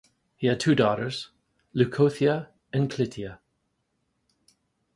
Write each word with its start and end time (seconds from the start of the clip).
He 0.35 0.47
had 0.47 0.59
two 0.59 0.73
daughters: 0.73 1.29
Leucothea 1.75 2.49
and 2.73 2.89
Clytia. 2.89 3.37